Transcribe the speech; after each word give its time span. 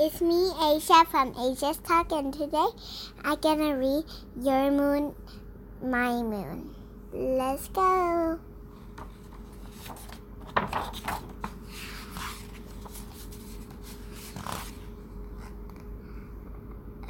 it's 0.00 0.20
me, 0.20 0.52
Asia 0.62 1.04
from 1.10 1.34
Asia's 1.36 1.78
Talk, 1.78 2.12
and 2.12 2.32
today 2.32 2.68
I'm 3.24 3.40
gonna 3.40 3.76
read 3.76 4.04
Your 4.40 4.70
Moon, 4.70 5.12
My 5.82 6.22
Moon. 6.22 6.72
Let's 7.12 7.66
go. 7.68 8.38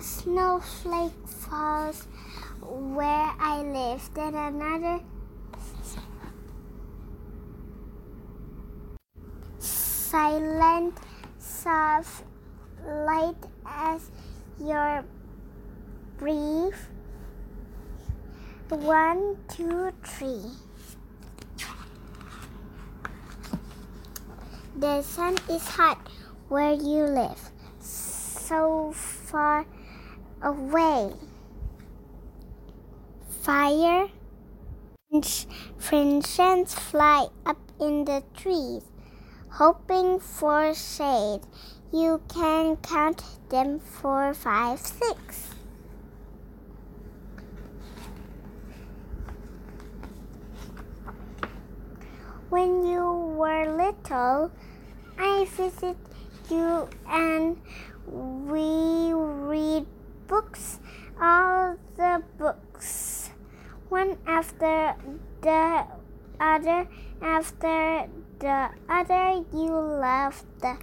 Snowflake 0.01 1.13
falls 1.27 2.07
where 2.63 3.33
I 3.39 3.61
live, 3.61 4.09
then 4.15 4.35
another 4.35 5.01
silent, 9.59 10.97
soft 11.39 12.25
light 12.89 13.37
as 13.67 14.11
your 14.59 15.05
breath. 16.19 16.89
One, 18.69 19.37
two, 19.49 19.93
three. 20.05 20.43
The 24.77 25.03
sun 25.03 25.37
is 25.51 25.67
hot 25.69 25.99
where 26.49 26.73
you 26.73 27.05
live, 27.05 27.51
so 27.81 28.93
far 28.93 29.67
away. 30.43 31.13
Fire 33.43 34.09
friends 35.79 36.75
fly 36.75 37.29
up 37.47 37.59
in 37.81 38.05
the 38.05 38.23
trees 38.37 38.83
hoping 39.59 40.21
for 40.21 40.75
shade. 40.75 41.41
You 41.91 42.21
can 42.29 42.77
count 42.77 43.25
them 43.49 43.81
four, 43.81 44.35
five, 44.35 44.79
six. 44.79 45.49
When 52.51 52.87
you 52.87 53.05
were 53.37 53.75
little, 53.75 54.51
I 55.19 55.47
visited 55.47 55.97
you 56.51 56.89
and 57.09 57.57
we 58.07 59.15
read 59.15 59.87
books, 60.27 60.81
all 61.19 61.77
the 61.97 62.23
books, 62.37 63.31
one 63.89 64.19
after 64.27 64.95
the 65.41 65.87
other 66.39 66.87
after 67.23 68.09
the 68.39 68.69
other 68.89 69.45
you 69.53 69.73
love 69.73 70.45
the 70.61 70.77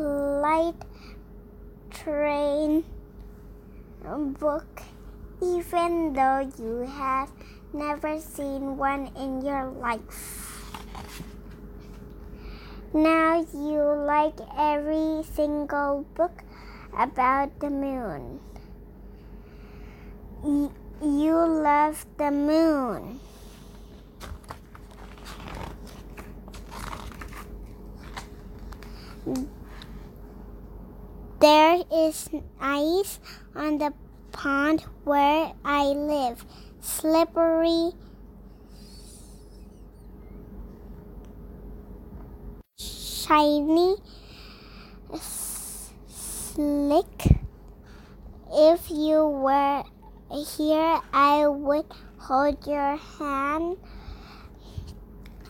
flight 0.00 0.80
train 1.90 2.82
book 4.40 4.80
even 5.42 6.14
though 6.14 6.40
you 6.58 6.88
have 6.88 7.30
never 7.74 8.18
seen 8.18 8.78
one 8.78 9.12
in 9.14 9.44
your 9.44 9.68
life. 9.68 10.64
Now 12.94 13.44
you 13.52 13.82
like 14.08 14.40
every 14.56 15.22
single 15.36 16.06
book 16.14 16.44
about 16.96 17.60
the 17.60 17.68
moon. 17.68 18.40
You 21.02 21.34
love 21.34 22.06
the 22.16 22.30
moon. 22.30 23.20
There 31.40 31.80
is 31.90 32.28
ice 32.60 33.18
on 33.56 33.78
the 33.78 33.94
pond 34.30 34.84
where 35.04 35.52
I 35.64 35.84
live. 35.84 36.44
Slippery, 36.80 37.92
shiny, 42.76 43.96
slick. 45.16 47.08
If 48.52 48.90
you 48.90 49.26
were 49.26 49.84
here, 50.28 51.00
I 51.10 51.46
would 51.46 51.86
hold 52.18 52.66
your 52.66 52.96
hand 52.96 53.78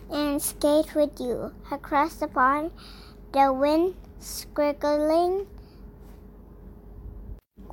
and 0.09 0.41
skate 0.41 0.95
with 0.95 1.19
you 1.19 1.51
across 1.69 2.15
the 2.15 2.29
pond. 2.29 2.71
The 3.33 3.51
wind 3.51 3.95
squiggling 4.21 5.47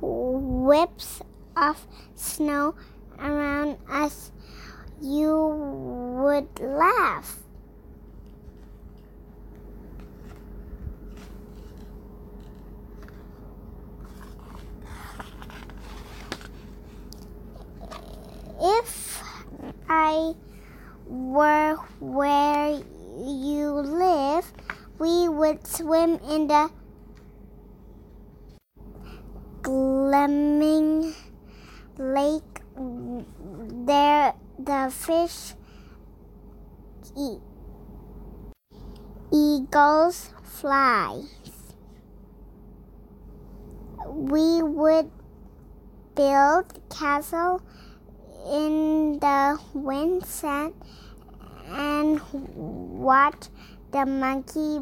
whips 0.01 1.21
of 1.55 1.87
snow 2.15 2.75
around 3.17 3.77
us. 3.89 4.31
You 5.01 5.47
would 6.21 6.59
laugh. 6.59 7.37
If 18.61 19.23
I 19.87 20.33
were 21.07 21.77
where 21.99 22.81
you 23.17 23.71
live, 23.71 24.51
we 24.99 25.29
would 25.29 25.65
swim 25.65 26.19
in 26.29 26.47
the 26.47 26.69
gleaming 29.69 31.13
lake. 31.97 32.55
There, 33.85 34.33
the 34.57 34.91
fish 34.91 35.53
eat. 37.15 37.41
Eagles 39.31 40.31
fly. 40.43 41.21
We 44.07 44.63
would 44.63 45.11
build 46.15 46.65
castle 46.89 47.61
in 48.49 49.19
the 49.19 49.59
wind 49.73 50.25
sand 50.25 50.73
and 51.69 52.21
watch 52.33 53.49
the 53.91 54.05
monkey 54.05 54.79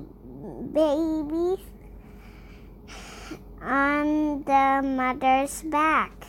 babies 0.71 1.76
on 3.61 4.43
the 4.43 4.81
mother's 4.83 5.61
back. 5.63 6.27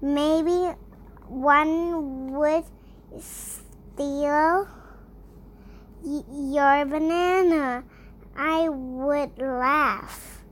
Maybe 0.00 0.74
one 1.28 2.32
would 2.32 2.64
steal 3.18 4.68
your 5.98 6.84
banana. 6.86 7.84
I 8.36 8.68
would 8.68 9.38
laugh. 9.38 10.42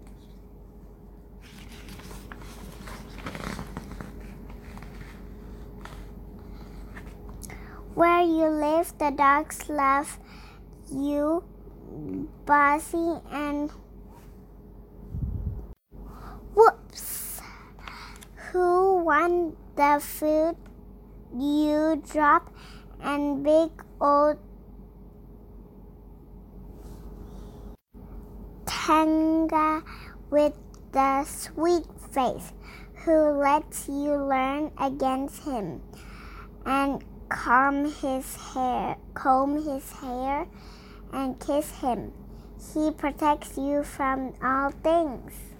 Where 7.95 8.23
you 8.23 8.49
live, 8.49 8.93
the 8.99 9.11
dogs 9.13 9.69
love 9.69 10.19
you, 10.91 11.45
Bossy 12.45 13.21
and 13.31 13.71
Whoops! 16.55 17.41
Who 18.53 19.03
won 19.03 19.57
the 19.75 20.01
food 20.01 20.55
you 21.37 22.01
drop 22.13 22.55
and 23.03 23.43
big 23.43 23.71
old 24.01 24.39
Tanga 28.67 29.83
with 30.31 30.53
the 30.93 31.25
sweet 31.25 31.87
face 32.13 32.53
who 33.05 33.41
lets 33.41 33.89
you 33.89 34.15
learn 34.15 34.71
against 34.79 35.43
him 35.43 35.83
and 36.65 37.03
comb 37.29 37.87
his 37.87 38.37
hair, 38.37 38.97
comb 39.15 39.57
his 39.57 39.91
hair, 39.91 40.47
and 41.13 41.41
kiss 41.41 41.71
him. 41.81 42.13
He 42.73 42.93
protects 42.93 43.59
you 43.59 43.83
from 43.83 44.35
all 44.41 44.71
things. 44.71 45.54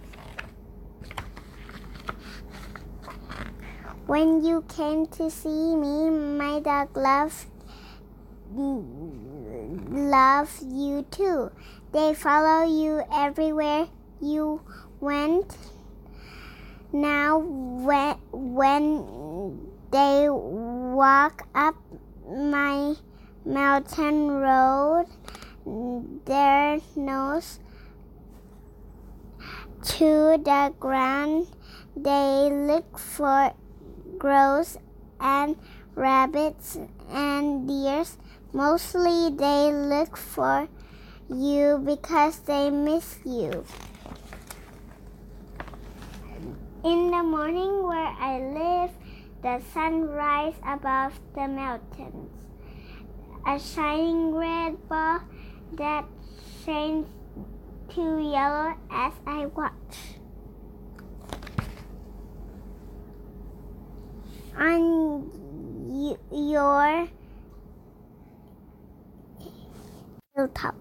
When 4.07 4.45
you 4.45 4.63
came 4.69 5.07
to 5.17 5.31
see 5.31 5.75
me, 5.75 6.11
my 6.11 6.61
dog 6.61 6.95
loved 6.95 7.47
love 9.89 10.51
you 10.63 11.07
too. 11.11 11.51
They 11.93 12.13
follow 12.13 12.67
you 12.67 13.03
everywhere 13.11 13.89
you 14.21 14.61
went. 15.01 15.57
Now 16.93 17.39
when 17.39 18.17
when 18.31 19.71
they 19.91 20.29
walk 20.29 21.47
up 21.55 21.75
my 22.29 22.95
mountain 23.45 24.31
road. 24.31 25.07
their 26.27 26.79
nose 26.95 27.59
to 29.83 30.37
the 30.45 30.75
ground. 30.79 31.47
They 31.97 32.51
look 32.51 32.99
for 32.99 33.55
crows 34.25 34.79
and 35.21 35.55
rabbits 35.95 36.79
and 37.11 37.69
deers. 37.69 38.17
Mostly 38.55 39.29
they 39.29 39.71
look 39.71 40.17
for 40.17 40.67
you 41.29 41.79
because 41.85 42.39
they 42.49 42.71
miss 42.71 43.19
you. 43.27 43.67
In 46.83 47.11
the 47.11 47.23
morning 47.23 47.83
where 47.83 48.17
I 48.19 48.41
live, 48.41 48.91
the 49.43 49.61
sun 49.75 50.09
rises 50.09 50.59
above 50.67 51.21
the 51.35 51.47
mountains. 51.47 52.33
A 53.47 53.61
shining 53.61 54.35
red 54.35 54.89
ball 54.89 55.21
that 55.75 56.07
shines 56.65 57.09
to 57.91 58.01
yellow 58.01 58.73
as 58.91 59.13
I 59.27 59.45
watch. 59.45 60.24
On 64.57 65.41
your 66.31 67.09
hilltop, 70.35 70.75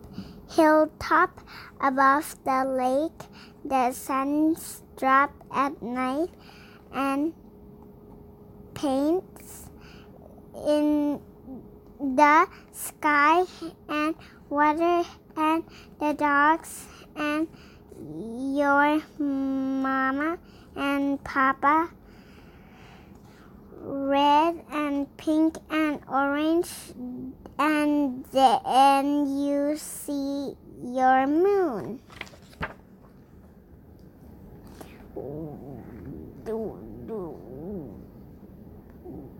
hilltop 0.50 1.42
above 1.82 2.36
the 2.46 2.66
lake, 2.66 3.30
the 3.66 3.92
sun's 3.92 4.84
drop 4.96 5.32
at 5.52 5.82
night 5.82 6.30
and 6.94 7.34
paints 8.76 9.70
in 10.68 11.20
the 12.00 12.48
sky 12.72 13.44
and 13.90 14.16
water 14.50 15.04
and 15.36 15.64
the 16.00 16.14
dogs 16.14 16.86
and 17.16 17.48
your 18.56 19.02
mama 19.18 20.38
and 20.76 21.24
papa 21.24 21.90
red 23.86 24.64
and 24.72 25.18
pink 25.18 25.58
and 25.70 26.00
orange 26.08 26.70
and 27.60 28.24
then 28.32 29.38
you 29.38 29.76
see 29.78 30.56
your 30.84 31.28
moon. 31.28 32.00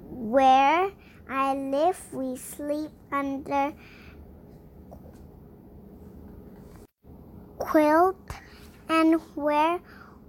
Where 0.10 0.92
I 1.30 1.56
live 1.56 2.14
we 2.14 2.36
sleep 2.36 2.92
under 3.12 3.74
quilt 7.60 8.18
and 8.90 9.22
wear 9.36 9.80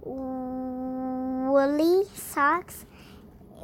woolly 0.01 2.05
socks 2.13 2.85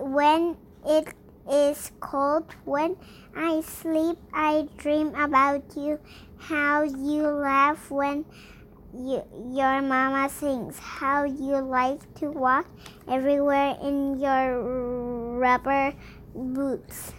when 0.01 0.57
it 0.85 1.13
is 1.49 1.91
cold. 1.99 2.45
When 2.65 2.97
I 3.35 3.61
sleep, 3.61 4.17
I 4.33 4.67
dream 4.77 5.13
about 5.15 5.63
you, 5.75 5.99
how 6.37 6.83
you 6.83 7.27
laugh 7.27 7.89
when 7.91 8.25
you, 8.93 9.23
your 9.51 9.81
mama 9.81 10.29
sings, 10.29 10.77
how 10.79 11.23
you 11.23 11.57
like 11.57 12.01
to 12.15 12.31
walk 12.31 12.67
everywhere 13.07 13.77
in 13.81 14.19
your 14.19 15.37
rubber 15.37 15.93
boots, 16.35 17.13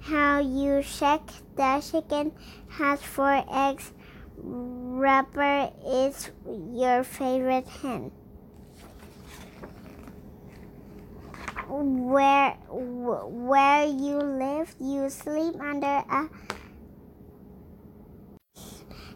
how 0.00 0.40
you 0.40 0.82
shake 0.82 1.30
the 1.56 1.80
chicken 1.80 2.32
has 2.68 3.00
four 3.02 3.44
eggs 3.50 3.92
Rubber 4.38 5.70
is 5.84 6.30
your 6.72 7.02
favorite 7.02 7.66
hen. 7.66 8.12
Where 11.68 12.52
where 12.70 13.84
you 13.84 14.18
live, 14.18 14.74
you 14.78 15.10
sleep 15.10 15.60
under 15.60 16.04
a 16.08 16.28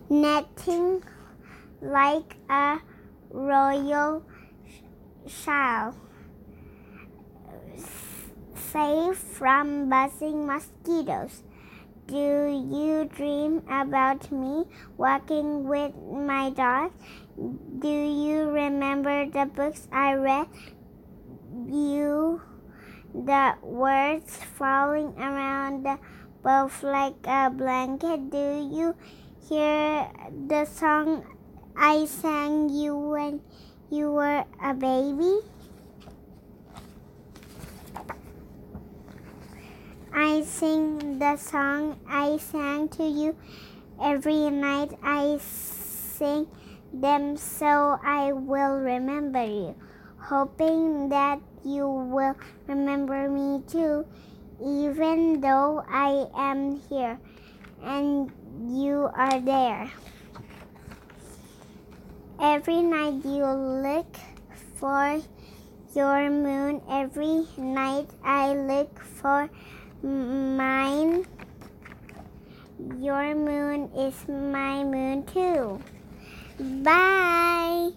netting 0.09 1.05
like 1.81 2.37
a 2.51 2.79
royal 3.31 4.25
shell, 5.29 5.95
safe 8.57 9.17
from 9.17 9.89
buzzing 9.89 10.45
mosquitoes. 10.47 11.45
Do 12.09 12.17
you 12.17 13.09
dream 13.15 13.63
about 13.71 14.33
me 14.33 14.65
walking 14.97 15.69
with 15.69 15.95
my 15.95 16.51
dog? 16.51 16.91
Do 17.79 17.89
you 17.89 18.51
remember 18.51 19.31
the 19.31 19.47
books 19.47 19.87
I 19.93 20.15
read? 20.15 20.49
You, 21.53 22.41
the 23.15 23.55
words 23.63 24.37
falling 24.59 25.15
around 25.19 25.87
both 26.43 26.83
like 26.83 27.27
a 27.27 27.51
blanket. 27.51 28.31
Do 28.31 28.69
you 28.71 28.95
hear 29.49 30.09
the 30.49 30.65
song 30.65 31.25
I 31.77 32.05
sang 32.05 32.69
you 32.69 32.95
when 32.95 33.41
you 33.91 34.13
were 34.13 34.45
a 34.63 34.75
baby? 34.75 35.41
I 40.15 40.43
sing 40.43 41.19
the 41.19 41.37
song 41.37 41.99
I 42.09 42.37
sang 42.37 42.89
to 42.91 43.05
you 43.05 43.37
every 44.01 44.51
night. 44.51 44.93
I 45.03 45.39
sing 45.41 46.47
them 46.93 47.37
so 47.37 47.99
I 48.03 48.33
will 48.33 48.77
remember 48.77 49.45
you, 49.45 49.75
hoping 50.21 51.09
that 51.09 51.41
you 51.65 51.87
will 51.89 52.37
remember 52.67 53.29
me 53.29 53.63
too, 53.67 54.07
even 54.65 55.41
though 55.41 55.85
I 55.89 56.27
am 56.37 56.81
here 56.89 57.19
and 57.83 58.31
you 58.69 59.11
are 59.15 59.41
there. 59.41 59.91
Every 62.41 62.83
night 62.83 63.25
you 63.25 63.45
look 63.45 64.17
for 64.77 65.21
your 65.95 66.31
moon. 66.31 66.81
Every 66.89 67.47
night 67.59 68.09
I 68.25 68.55
look 68.55 68.99
for 69.05 69.51
Mine. 70.03 71.27
Your 72.99 73.35
moon 73.35 73.91
is 73.95 74.17
my 74.27 74.83
moon 74.83 75.25
too. 75.27 75.79
Bye. 76.83 77.91